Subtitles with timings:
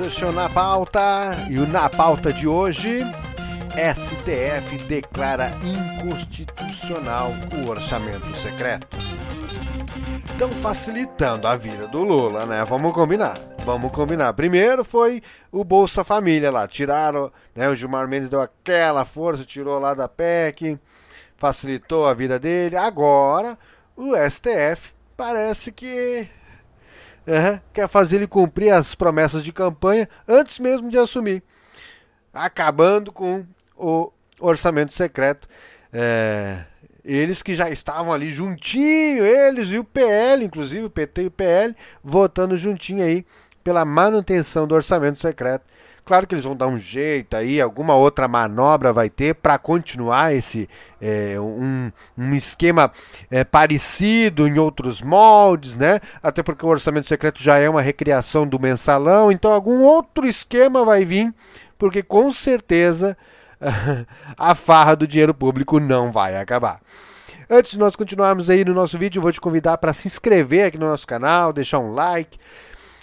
[0.00, 3.02] o Na Pauta e o Na Pauta de hoje,
[3.94, 8.96] STF declara inconstitucional o orçamento secreto.
[10.32, 12.64] Estão facilitando a vida do Lula, né?
[12.64, 13.38] Vamos combinar.
[13.66, 14.32] Vamos combinar.
[14.32, 15.20] Primeiro foi
[15.52, 16.66] o Bolsa Família lá.
[16.66, 17.68] Tiraram, né?
[17.68, 20.78] O Gilmar Mendes deu aquela força, tirou lá da PEC,
[21.36, 22.74] facilitou a vida dele.
[22.74, 23.58] Agora,
[23.94, 26.26] o STF parece que
[27.26, 31.42] uhum, quer fazer ele cumprir as promessas de campanha antes mesmo de assumir,
[32.32, 33.44] acabando com
[33.76, 35.48] o orçamento secreto.
[35.92, 36.64] É,
[37.04, 41.30] eles que já estavam ali juntinho, eles e o PL, inclusive o PT e o
[41.30, 43.24] PL, votando juntinho aí
[43.64, 45.64] pela manutenção do orçamento secreto.
[46.04, 50.34] Claro que eles vão dar um jeito aí, alguma outra manobra vai ter para continuar
[50.34, 50.68] esse
[51.00, 52.92] é, um, um esquema
[53.30, 56.00] é, parecido em outros moldes, né?
[56.22, 60.84] Até porque o orçamento secreto já é uma recriação do mensalão, então algum outro esquema
[60.84, 61.32] vai vir,
[61.78, 63.16] porque com certeza
[64.36, 66.80] a farra do dinheiro público não vai acabar.
[67.48, 70.78] Antes de nós continuarmos aí no nosso vídeo, vou te convidar para se inscrever aqui
[70.78, 72.38] no nosso canal, deixar um like.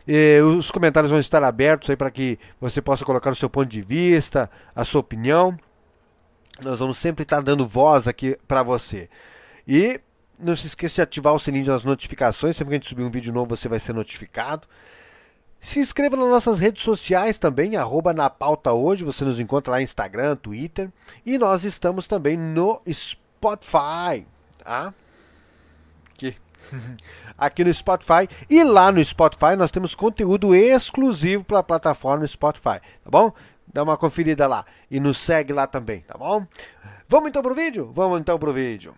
[0.08, 3.68] E os comentários vão estar abertos aí para que você possa colocar o seu ponto
[3.68, 5.58] de vista, a sua opinião.
[6.62, 9.10] Nós vamos sempre estar dando voz aqui para você.
[9.68, 10.00] E
[10.40, 12.56] não se esqueça de ativar o sininho das notificações.
[12.56, 14.68] Sempre que a gente subir um vídeo novo, você vai ser notificado.
[15.60, 19.04] Se inscreva nas nossas redes sociais também, arroba na pauta hoje.
[19.04, 20.90] Você nos encontra lá no Instagram, Twitter.
[21.26, 24.26] E nós estamos também no Spotify.
[24.64, 24.94] Tá?
[26.14, 26.36] Aqui.
[27.38, 28.28] Aqui no Spotify.
[28.50, 32.80] E lá no Spotify nós temos conteúdo exclusivo para a plataforma Spotify.
[33.04, 33.32] Tá bom?
[33.72, 34.66] Dá uma conferida lá.
[34.90, 36.46] E nos segue lá também, tá bom?
[37.08, 37.92] Vamos então pro vídeo?
[37.94, 38.96] Vamos então pro vídeo.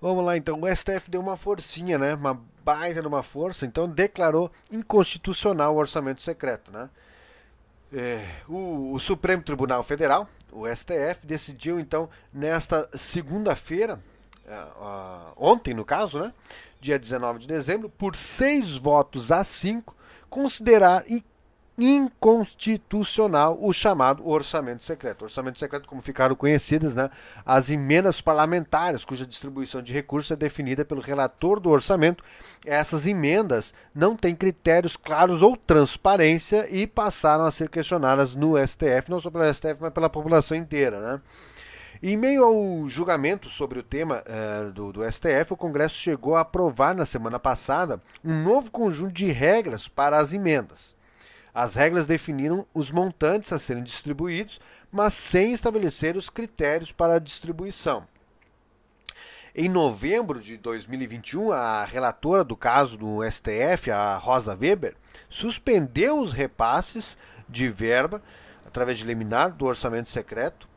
[0.00, 0.60] Vamos lá então.
[0.60, 2.14] O STF deu uma forcinha, né?
[2.14, 3.64] Uma baita de uma força.
[3.64, 6.90] Então declarou inconstitucional o orçamento secreto, né?
[7.92, 14.00] É, o, o Supremo Tribunal Federal o STF decidiu então nesta segunda-feira,
[14.48, 16.32] uh, ontem no caso, né,
[16.80, 19.94] dia 19 de dezembro, por seis votos a cinco,
[20.28, 21.04] considerar
[21.78, 25.22] inconstitucional o chamado orçamento secreto.
[25.22, 27.10] orçamento secreto, como ficaram conhecidas, né,
[27.44, 32.24] as emendas parlamentares, cuja distribuição de recursos é definida pelo relator do orçamento.
[32.64, 39.10] Essas emendas não têm critérios claros ou transparência e passaram a ser questionadas no STF,
[39.10, 41.00] não só pelo STF, mas pela população inteira.
[41.00, 41.20] Né?
[42.02, 46.40] Em meio ao julgamento sobre o tema uh, do, do, STF, o Congresso chegou a
[46.40, 50.94] aprovar na semana passada um novo conjunto de regras para as emendas.
[51.54, 54.60] As regras definiram os montantes a serem distribuídos,
[54.92, 58.06] mas sem estabelecer os critérios para a distribuição.
[59.54, 64.94] Em novembro de 2021, a relatora do caso do STF, a Rosa Weber,
[65.30, 67.16] suspendeu os repasses
[67.48, 68.22] de verba
[68.66, 70.68] através de liminar do orçamento secreto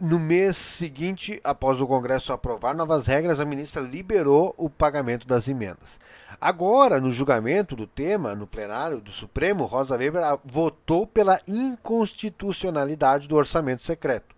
[0.00, 5.48] no mês seguinte, após o Congresso aprovar novas regras, a ministra liberou o pagamento das
[5.48, 5.98] emendas.
[6.40, 13.36] Agora, no julgamento do tema, no plenário do Supremo, Rosa Weber votou pela inconstitucionalidade do
[13.36, 14.37] orçamento secreto.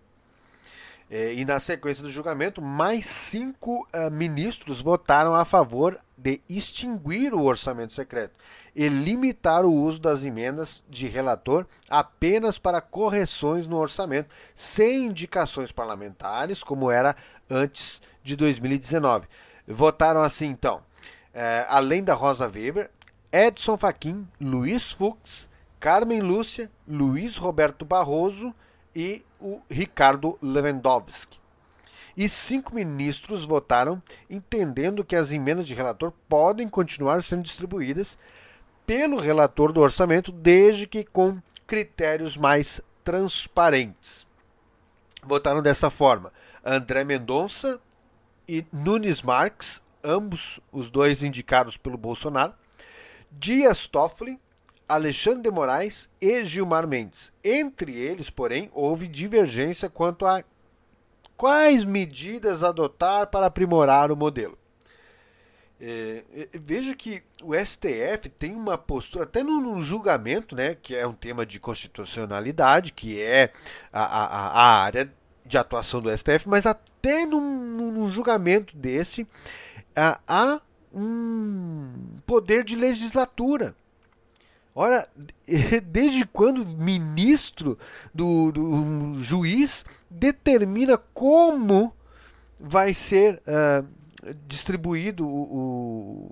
[1.11, 7.35] É, e na sequência do julgamento, mais cinco uh, ministros votaram a favor de extinguir
[7.35, 8.39] o orçamento secreto
[8.77, 15.73] e limitar o uso das emendas de relator apenas para correções no orçamento, sem indicações
[15.73, 17.17] parlamentares, como era
[17.51, 19.27] antes de 2019.
[19.67, 20.81] Votaram assim, então,
[21.35, 22.89] é, além da Rosa Weber,
[23.33, 25.49] Edson Fachin, Luiz Fux,
[25.81, 28.55] Carmen Lúcia, Luiz Roberto Barroso
[28.95, 31.41] e o Ricardo Lewandowski
[32.17, 38.19] e cinco ministros votaram entendendo que as emendas de relator podem continuar sendo distribuídas
[38.87, 44.27] pelo relator do orçamento, desde que com critérios mais transparentes.
[45.23, 46.33] Votaram dessa forma:
[46.65, 47.81] André Mendonça
[48.49, 52.53] e Nunes Marques, ambos os dois indicados pelo Bolsonaro,
[53.31, 54.39] Dias Toffoli,
[54.91, 57.33] Alexandre de Moraes e Gilmar Mendes.
[57.45, 60.43] Entre eles, porém, houve divergência quanto a
[61.37, 64.59] quais medidas adotar para aprimorar o modelo.
[65.81, 71.07] É, é, veja que o STF tem uma postura, até no, julgamento, né, que é
[71.07, 73.53] um tema de constitucionalidade, que é
[73.93, 75.11] a, a, a área
[75.47, 79.27] de atuação do STF, mas até num, num julgamento desse
[79.97, 80.61] há
[80.93, 83.75] um poder de legislatura.
[84.75, 85.09] Ora,
[85.85, 87.79] desde quando ministro
[88.15, 91.93] do, do um juiz determina como
[92.59, 93.87] vai ser uh,
[94.47, 96.31] distribuído o,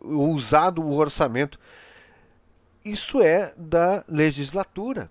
[0.00, 1.58] o, usado o orçamento.
[2.84, 5.10] isso é da legislatura.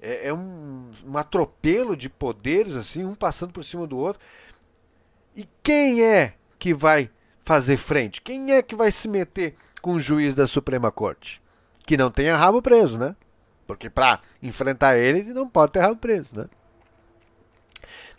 [0.00, 4.20] É, é um, um atropelo de poderes, assim, um passando por cima do outro.
[5.34, 7.10] E quem é que vai
[7.44, 8.20] fazer frente?
[8.20, 11.42] Quem é que vai se meter com o juiz da Suprema Corte?
[11.86, 13.16] Que não tenha rabo preso, né?
[13.66, 16.46] Porque para enfrentar ele, não pode ter rabo preso, né?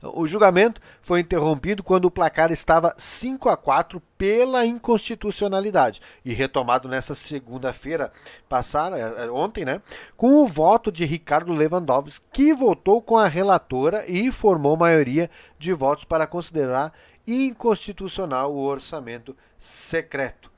[0.03, 6.89] O julgamento foi interrompido quando o placar estava 5 a 4 pela inconstitucionalidade e retomado
[6.89, 8.11] nessa segunda-feira
[8.49, 9.81] passada, é, é, ontem, né,
[10.17, 15.71] com o voto de Ricardo Lewandowski, que votou com a relatora e formou maioria de
[15.71, 16.91] votos para considerar
[17.25, 20.51] inconstitucional o orçamento secreto.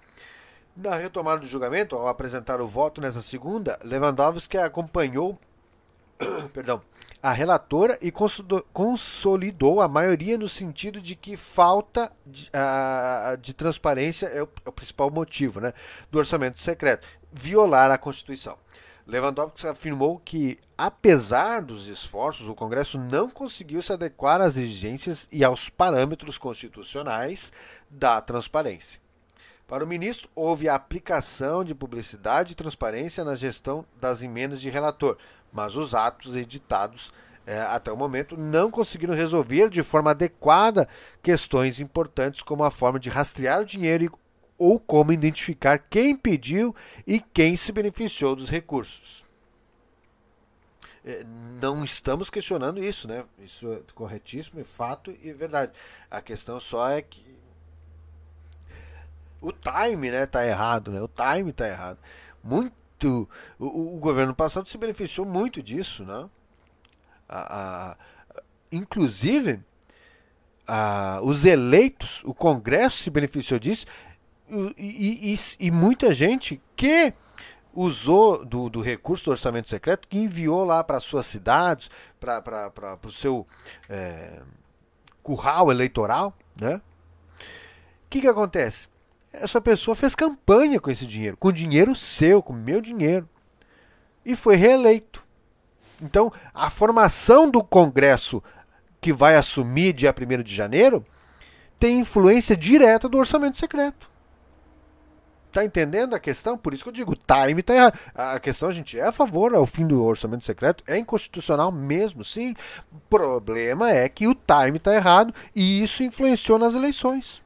[0.76, 5.40] Na retomada do julgamento, ao apresentar o voto nessa segunda, Lewandowski acompanhou
[6.54, 6.82] perdão,
[7.22, 8.12] a relatora e
[8.74, 14.70] consolidou a maioria no sentido de que falta de, a, de transparência é o, é
[14.70, 15.74] o, principal motivo né,
[16.12, 18.58] do orçamento secreto violar a Constituição.
[19.08, 25.44] Lewandowski afirmou que, apesar dos esforços, o Congresso não conseguiu se adequar às exigências e
[25.44, 27.54] aos parâmetros constitucionais
[27.90, 29.00] da transparência.
[29.68, 34.70] Para o ministro, houve a aplicação de publicidade e transparência na gestão das emendas de
[34.70, 35.18] relator,
[35.54, 37.14] mas os atos editados
[37.46, 40.88] é, até o momento não conseguiram resolver de forma adequada
[41.22, 44.12] questões importantes como a forma de rastrear o dinheiro
[44.58, 46.76] ou como identificar quem pediu
[47.06, 49.26] e quem se beneficiou dos recursos.
[51.04, 51.24] É,
[51.62, 53.26] não estamos questionando isso, né?
[53.38, 55.72] Isso é corretíssimo, é fato e verdade.
[56.10, 57.36] A questão só é que
[59.40, 61.00] o time, né, tá errado, né?
[61.02, 62.00] O time tá errado.
[62.44, 63.30] Muito.
[63.60, 66.28] O, o governo passado se beneficiou muito disso, né?
[67.30, 67.98] A, a,
[68.72, 69.62] inclusive,
[71.22, 73.86] os eleitos, o Congresso se beneficiou disso
[74.78, 77.14] e, e, e muita gente que
[77.74, 81.90] usou do, do, recurso do orçamento secreto, que enviou lá para suas cidades,
[82.20, 83.46] para o seu
[83.90, 84.42] é,
[85.22, 86.82] curral eleitoral, né?
[88.06, 88.88] O que, que acontece?
[89.42, 93.28] essa pessoa fez campanha com esse dinheiro, com dinheiro seu, com meu dinheiro,
[94.26, 95.24] e foi reeleito.
[96.02, 98.44] Então, a formação do Congresso
[99.00, 101.06] que vai assumir dia 1 de janeiro
[101.80, 104.10] tem influência direta do orçamento secreto.
[105.56, 106.58] Tá entendendo a questão?
[106.58, 107.98] Por isso que eu digo, o time tá errado.
[108.14, 112.26] A questão a gente é a favor ao fim do orçamento secreto, é inconstitucional mesmo,
[112.26, 112.54] sim.
[112.92, 117.42] O problema é que o time tá errado e isso influenciou nas eleições.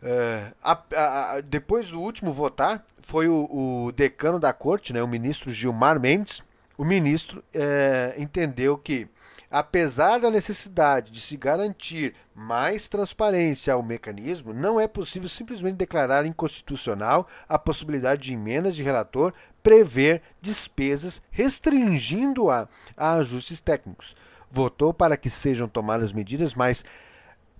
[0.00, 3.48] É, a, a, depois do último votar, foi o,
[3.86, 6.40] o, decano da corte, né, o ministro Gilmar Mendes.
[6.78, 9.08] O ministro é, entendeu que,
[9.50, 16.26] apesar da necessidade de se garantir mais transparência ao mecanismo, não é possível simplesmente declarar
[16.26, 19.32] inconstitucional a possibilidade de emendas de relator
[19.62, 24.14] prever despesas restringindo-a a ajustes técnicos.
[24.50, 26.84] Votou para que sejam tomadas medidas mais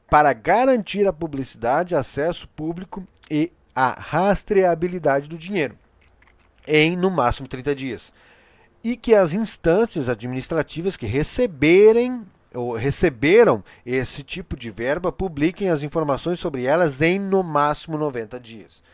[0.08, 5.76] para garantir a publicidade, acesso público e a rastreabilidade do dinheiro
[6.66, 8.12] em no máximo 30 dias.
[8.88, 12.24] E que as instâncias administrativas que receberem
[12.54, 18.38] ou receberam esse tipo de verba publiquem as informações sobre elas em no máximo 90
[18.38, 18.84] dias.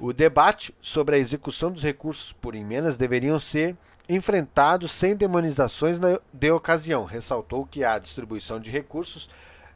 [0.00, 3.76] O debate sobre a execução dos recursos por emendas deveriam ser
[4.08, 6.00] enfrentados sem demonizações
[6.32, 7.04] de ocasião.
[7.04, 9.28] Ressaltou que a distribuição de recursos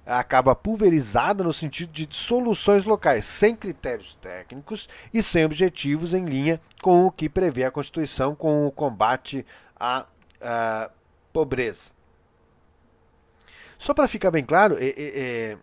[0.06, 6.60] acaba pulverizada no sentido de soluções locais, sem critérios técnicos e sem objetivos em linha
[6.80, 9.44] com o que prevê a Constituição com o combate
[9.78, 10.06] à,
[10.40, 10.90] à
[11.32, 11.90] pobreza.
[13.76, 15.58] Só para ficar bem claro, é, é,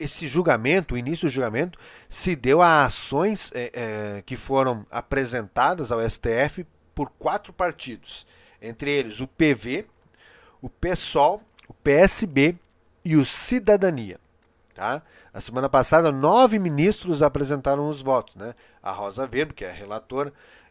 [0.00, 6.00] esse julgamento, o início do julgamento, se deu a ações é, que foram apresentadas ao
[6.08, 8.26] STF por quatro partidos,
[8.60, 9.86] entre eles o PV,
[10.60, 12.56] o PSOL, o PSB
[13.04, 14.18] e o Cidadania.
[14.74, 15.02] Tá?
[15.32, 18.36] A semana passada, nove ministros apresentaram os votos.
[18.36, 18.54] Né?
[18.82, 19.74] A Rosa Weber, que é a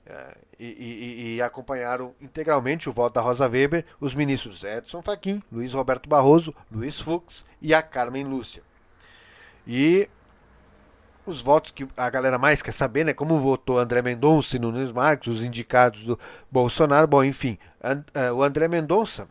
[0.10, 5.44] é, e, e, e, acompanharam integralmente o voto da Rosa Weber os ministros Edson Fachin,
[5.52, 8.64] Luiz Roberto Barroso, Luiz Fux e a Carmen Lúcia.
[9.68, 10.08] E
[11.26, 13.14] os votos que a galera mais quer saber, né?
[13.14, 16.18] Como votou André Mendonça e Nunes Marques, os indicados do
[16.50, 17.06] Bolsonaro.
[17.06, 19.28] Bom, enfim, uh, o André Mendonça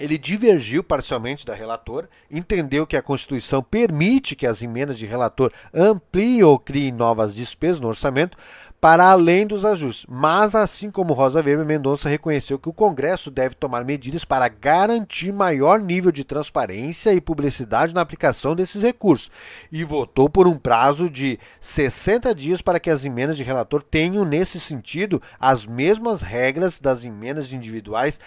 [0.00, 5.52] ele divergiu parcialmente da relatora, entendeu que a Constituição permite que as emendas de relator
[5.74, 8.36] ampliem ou criem novas despesas no orçamento
[8.80, 10.06] para além dos ajustes.
[10.08, 15.32] Mas, assim como Rosa Weber, Mendonça reconheceu que o Congresso deve tomar medidas para garantir
[15.32, 19.30] maior nível de transparência e publicidade na aplicação desses recursos
[19.70, 24.24] e votou por um prazo de 60 dias para que as emendas de relator tenham,
[24.24, 28.18] nesse sentido, as mesmas regras das emendas individuais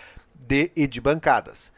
[0.47, 1.71] de e de bancadas.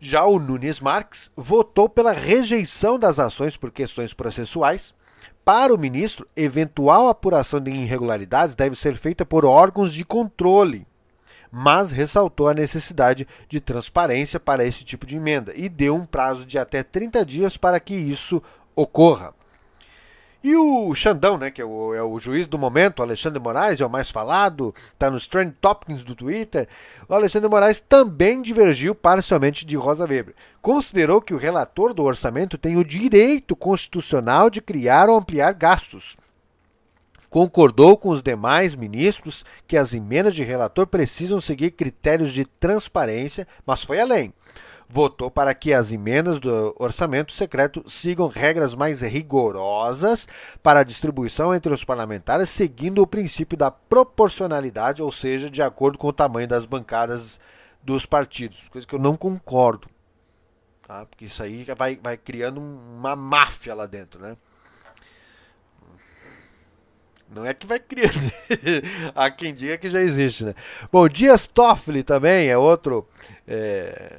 [0.00, 4.94] Já o Nunes Marques votou pela rejeição das ações por questões processuais.
[5.44, 10.86] Para o ministro, eventual apuração de irregularidades deve ser feita por órgãos de controle,
[11.52, 16.44] mas ressaltou a necessidade de transparência para esse tipo de emenda e deu um prazo
[16.46, 18.42] de até 30 dias para que isso
[18.74, 19.34] ocorra.
[20.44, 23.86] E o Xandão, né, que é o, é o juiz do momento, Alexandre Moraes, é
[23.86, 26.68] o mais falado, está nos trend topics do Twitter.
[27.08, 30.34] O Alexandre Moraes também divergiu parcialmente de Rosa Weber.
[30.60, 36.16] Considerou que o relator do orçamento tem o direito constitucional de criar ou ampliar gastos.
[37.30, 43.46] Concordou com os demais ministros que as emendas de relator precisam seguir critérios de transparência,
[43.64, 44.34] mas foi além
[44.92, 50.28] votou para que as emendas do orçamento secreto sigam regras mais rigorosas
[50.62, 55.96] para a distribuição entre os parlamentares, seguindo o princípio da proporcionalidade, ou seja, de acordo
[55.96, 57.40] com o tamanho das bancadas
[57.82, 59.88] dos partidos, coisa que eu não concordo,
[60.86, 61.06] tá?
[61.06, 64.36] porque isso aí vai, vai criando uma máfia lá dentro, né?
[67.34, 68.12] Não é que vai criando.
[69.16, 70.54] Há quem diga que já existe, né?
[70.92, 73.08] Bom, Dias Toffoli também é outro.
[73.48, 74.18] É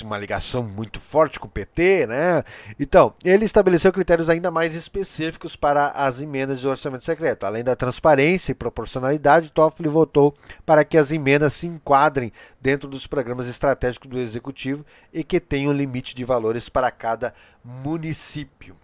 [0.00, 2.44] uma ligação muito forte com o PT, né?
[2.78, 7.44] Então, ele estabeleceu critérios ainda mais específicos para as emendas de orçamento secreto.
[7.44, 10.34] Além da transparência e proporcionalidade, Toffoli votou
[10.64, 15.72] para que as emendas se enquadrem dentro dos programas estratégicos do executivo e que tenham
[15.72, 18.76] limite de valores para cada município.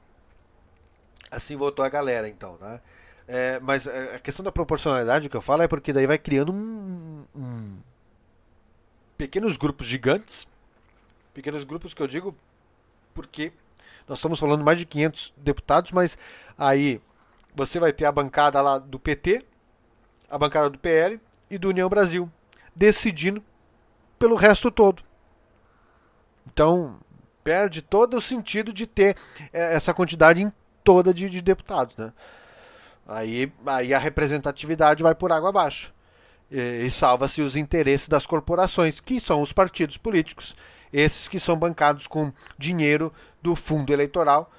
[1.31, 2.81] Assim votou a galera, então, né?
[3.27, 6.51] É, mas é, a questão da proporcionalidade que eu falo é porque daí vai criando
[6.51, 7.77] um, um
[9.19, 10.49] pequenos grupos gigantes
[11.39, 12.35] Pequenos grupos que eu digo
[13.15, 13.53] porque
[14.09, 16.19] nós estamos falando mais de 500 deputados, mas
[16.59, 17.01] aí
[17.55, 19.47] você vai ter a bancada lá do PT,
[20.29, 22.29] a bancada do PL e do União Brasil
[22.75, 23.41] decidindo
[24.19, 25.01] pelo resto todo.
[26.45, 26.99] Então,
[27.45, 29.17] perde todo o sentido de ter
[29.53, 30.53] é, essa quantidade
[30.83, 32.13] toda de, de deputados, né?
[33.07, 35.95] Aí, aí a representatividade vai por água abaixo.
[36.51, 40.55] E, e salva-se os interesses das corporações, que são os partidos políticos
[40.93, 43.13] esses que são bancados com dinheiro
[43.43, 44.51] do fundo eleitoral,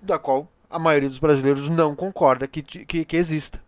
[0.00, 3.62] da qual a maioria dos brasileiros não concorda que, que, que exista.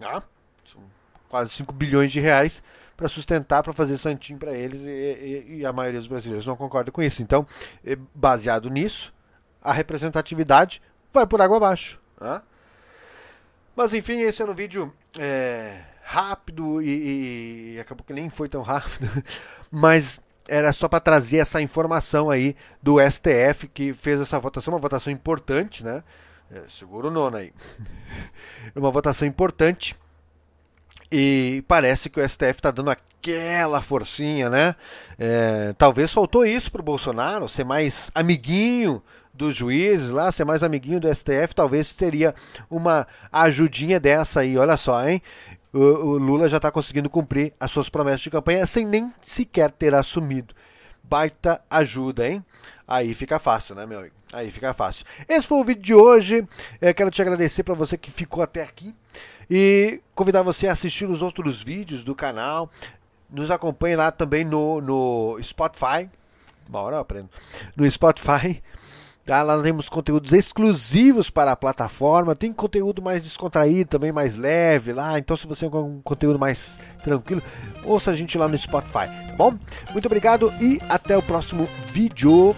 [0.00, 0.22] Ah,
[0.64, 0.82] são
[1.28, 2.62] quase 5 bilhões de reais
[2.96, 6.56] para sustentar, para fazer santinho para eles, e, e, e, a maioria dos brasileiros não
[6.56, 7.22] concorda com isso.
[7.22, 7.46] Então,
[7.84, 9.12] é, baseado nisso,
[9.62, 10.82] a representatividade
[11.12, 12.00] vai por água abaixo.
[12.20, 12.42] Ah?
[13.74, 18.62] Mas enfim, esse é um vídeo é, rápido e, e acabou que nem foi tão
[18.62, 19.10] rápido,
[19.72, 24.80] mas era só para trazer essa informação aí do STF que fez essa votação, uma
[24.80, 26.04] votação importante, né?
[26.48, 27.52] É, segura o nono aí.
[28.76, 29.96] uma votação importante.
[31.10, 34.76] E parece que o STF está dando aquela forcinha, né?
[35.18, 39.02] É, talvez faltou isso para o Bolsonaro, ser mais amiguinho
[39.34, 42.34] dos juízes lá, ser mais amiguinho do STF, talvez teria
[42.70, 45.20] uma ajudinha dessa aí, olha só, hein?
[45.78, 49.94] O, Lula já está conseguindo cumprir as suas promessas de campanha sem nem sequer ter
[49.94, 50.54] assumido.
[51.02, 52.44] Baita ajuda, hein?
[52.86, 54.14] Aí fica fácil, né, meu amigo?
[54.32, 55.04] Aí fica fácil.
[55.28, 56.46] Esse foi o vídeo de hoje.
[56.80, 58.94] Eu quero te agradecer para você que ficou até aqui
[59.50, 62.70] e convidar você a assistir os outros vídeos do canal.
[63.30, 66.08] Nos acompanhe lá também no, no Spotify.
[66.72, 67.30] Hora eu aprendo.
[67.76, 68.62] No Spotify.
[69.26, 69.42] Tá?
[69.42, 72.36] Lá temos conteúdos exclusivos para a plataforma.
[72.36, 75.18] Tem conteúdo mais descontraído, também mais leve lá.
[75.18, 77.42] Então, se você quer um conteúdo mais tranquilo,
[77.84, 79.58] ouça a gente lá no Spotify, tá bom?
[79.90, 82.54] Muito obrigado e até o próximo vídeo.